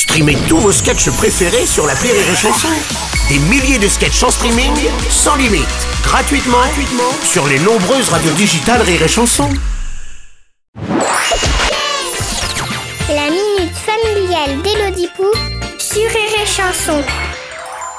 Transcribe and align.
Streamez 0.00 0.38
tous 0.48 0.56
vos 0.56 0.72
sketchs 0.72 1.10
préférés 1.10 1.66
sur 1.66 1.86
la 1.86 1.92
Rire 1.92 2.14
et 2.14 2.34
Chanson. 2.34 2.68
Des 3.28 3.38
milliers 3.38 3.78
de 3.78 3.86
sketchs 3.86 4.22
en 4.22 4.30
streaming, 4.30 4.72
sans 5.10 5.36
limite, 5.36 5.68
gratuitement, 6.02 6.56
gratuitement 6.56 7.12
sur 7.22 7.46
les 7.46 7.58
nombreuses 7.58 8.08
radios 8.08 8.32
digitales 8.32 8.80
Rire 8.80 9.02
et 9.02 9.08
Chanson. 9.08 9.46
La 13.10 13.28
minute 13.28 13.76
familiale 13.76 14.62
d'Élodie 14.62 15.10
Pou 15.14 15.26
sur 15.78 16.08
Rire 16.08 16.40
et 16.42 16.46
Chanson. 16.46 17.04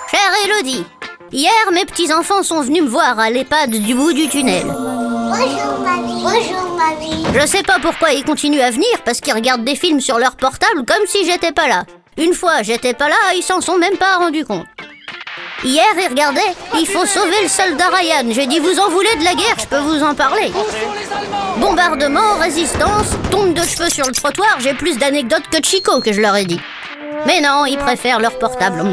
Chère 0.09 0.33
Elodie, 0.45 0.83
hier 1.31 1.51
mes 1.71 1.85
petits-enfants 1.85 2.41
sont 2.41 2.61
venus 2.61 2.81
me 2.81 2.89
voir 2.89 3.19
à 3.19 3.29
l'EHPAD 3.29 3.75
du 3.75 3.93
bout 3.93 4.13
du 4.13 4.27
tunnel. 4.27 4.65
Bonjour 5.31 5.79
mamie. 5.79 6.23
Bonjour 6.23 6.77
mamie. 6.77 7.25
Je 7.33 7.47
sais 7.47 7.63
pas 7.63 7.79
pourquoi 7.81 8.11
ils 8.11 8.25
continuent 8.25 8.59
à 8.59 8.69
venir 8.69 8.89
parce 9.05 9.21
qu'ils 9.21 9.33
regardent 9.33 9.63
des 9.63 9.77
films 9.77 10.01
sur 10.01 10.19
leur 10.19 10.35
portable 10.35 10.83
comme 10.85 11.07
si 11.07 11.25
j'étais 11.25 11.53
pas 11.53 11.69
là. 11.69 11.85
Une 12.17 12.33
fois 12.33 12.63
j'étais 12.63 12.93
pas 12.93 13.07
là, 13.07 13.15
ils 13.35 13.41
s'en 13.41 13.61
sont 13.61 13.77
même 13.77 13.95
pas 13.95 14.17
rendus 14.17 14.43
compte. 14.43 14.65
Hier, 15.63 15.85
ils 15.97 16.09
regardaient, 16.09 16.41
il 16.77 16.85
faut 16.85 17.05
sauver 17.05 17.43
le 17.43 17.47
soldat 17.47 17.87
Ryan. 17.89 18.25
J'ai 18.31 18.47
dit, 18.47 18.59
vous 18.59 18.79
en 18.79 18.89
voulez 18.89 19.15
de 19.19 19.23
la 19.23 19.35
guerre, 19.35 19.55
je 19.59 19.67
peux 19.67 19.77
vous 19.77 20.03
en 20.03 20.15
parler. 20.15 20.51
Bombardement, 21.57 22.35
résistance, 22.39 23.11
tombe 23.29 23.53
de 23.53 23.61
cheveux 23.61 23.89
sur 23.89 24.07
le 24.07 24.11
trottoir, 24.11 24.57
j'ai 24.59 24.73
plus 24.73 24.97
d'anecdotes 24.97 25.47
que 25.51 25.63
Chico 25.63 26.01
que 26.01 26.11
je 26.11 26.19
leur 26.19 26.35
ai 26.35 26.45
dit. 26.45 26.59
Mais 27.25 27.39
non, 27.41 27.65
ils 27.65 27.77
préfèrent 27.77 28.19
leur 28.19 28.37
portable. 28.39 28.83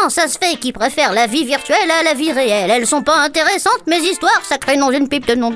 Comment 0.00 0.08
ça 0.08 0.28
se 0.28 0.38
fait 0.38 0.56
qu'ils 0.56 0.72
préfèrent 0.72 1.12
la 1.12 1.26
vie 1.26 1.44
virtuelle 1.44 1.90
à 1.90 2.02
la 2.02 2.14
vie 2.14 2.32
réelle? 2.32 2.70
Elles 2.70 2.86
sont 2.86 3.02
pas 3.02 3.22
intéressantes, 3.22 3.86
mes 3.86 3.98
histoires, 3.98 4.40
sacré 4.48 4.78
nom 4.78 4.88
d'une 4.88 5.08
pipe 5.08 5.26
de 5.26 5.34
nom. 5.34 5.54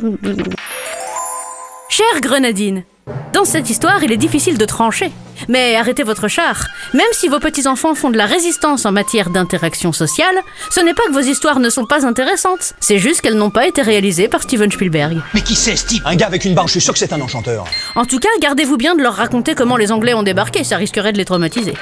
Chère 1.88 2.20
Grenadine, 2.20 2.84
dans 3.32 3.46
cette 3.46 3.70
histoire, 3.70 4.04
il 4.04 4.12
est 4.12 4.18
difficile 4.18 4.58
de 4.58 4.64
trancher. 4.66 5.10
Mais 5.48 5.76
arrêtez 5.76 6.02
votre 6.02 6.28
char. 6.28 6.66
Même 6.92 7.06
si 7.12 7.28
vos 7.28 7.38
petits-enfants 7.38 7.94
font 7.94 8.10
de 8.10 8.18
la 8.18 8.26
résistance 8.26 8.84
en 8.84 8.92
matière 8.92 9.30
d'interaction 9.30 9.92
sociale, 9.92 10.36
ce 10.70 10.80
n'est 10.80 10.94
pas 10.94 11.06
que 11.08 11.12
vos 11.12 11.20
histoires 11.20 11.58
ne 11.58 11.70
sont 11.70 11.86
pas 11.86 12.06
intéressantes. 12.06 12.74
C'est 12.80 12.98
juste 12.98 13.22
qu'elles 13.22 13.38
n'ont 13.38 13.50
pas 13.50 13.66
été 13.66 13.80
réalisées 13.80 14.28
par 14.28 14.42
Steven 14.42 14.70
Spielberg. 14.70 15.22
Mais 15.32 15.40
qui 15.40 15.54
c'est 15.54 15.76
ce 15.76 15.86
type 15.86 16.02
Un 16.04 16.16
gars 16.16 16.26
avec 16.26 16.44
une 16.44 16.54
barbe, 16.54 16.68
je 16.68 16.72
suis 16.72 16.80
sûr 16.82 16.92
que 16.92 16.98
c'est 16.98 17.14
un 17.14 17.20
enchanteur. 17.22 17.64
En 17.94 18.04
tout 18.04 18.18
cas, 18.18 18.28
gardez-vous 18.40 18.76
bien 18.76 18.94
de 18.94 19.02
leur 19.02 19.14
raconter 19.14 19.54
comment 19.54 19.78
les 19.78 19.90
Anglais 19.90 20.12
ont 20.12 20.22
débarqué, 20.22 20.64
ça 20.64 20.76
risquerait 20.76 21.12
de 21.12 21.18
les 21.18 21.24
traumatiser. 21.24 21.74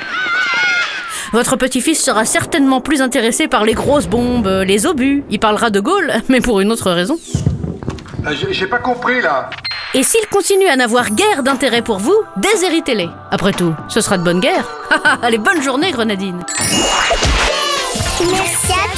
Votre 1.33 1.57
petit-fils 1.57 2.03
sera 2.03 2.25
certainement 2.25 2.81
plus 2.81 3.01
intéressé 3.01 3.49
par 3.49 3.65
les 3.65 3.73
grosses 3.73 4.07
bombes, 4.07 4.47
euh, 4.47 4.65
les 4.65 4.87
obus. 4.87 5.25
Il 5.31 5.39
parlera 5.39 5.71
de 5.71 5.81
Gaulle, 5.81 6.13
mais 6.29 6.41
pour 6.41 6.61
une 6.61 6.71
autre 6.71 6.91
raison. 6.91 7.19
Euh, 8.27 8.35
j'ai- 8.51 8.67
pas 8.67 8.79
compris 8.79 9.21
là. 9.23 9.51
Et 9.95 10.03
s'il 10.03 10.27
continue 10.29 10.67
à 10.69 10.77
n'avoir 10.77 11.11
guère 11.11 11.43
d'intérêt 11.43 11.83
pour 11.83 11.99
vous, 11.99 12.15
déshéritez-les. 12.37 13.09
Après 13.31 13.53
tout, 13.53 13.75
ce 13.89 14.01
sera 14.01 14.17
de 14.19 14.23
bonne 14.23 14.41
guerre. 14.41 14.69
Allez, 15.23 15.39
bonne 15.39 15.61
journée, 15.63 15.91
Grenadine. 15.91 16.39
Merci 18.31 18.73
à 18.73 18.92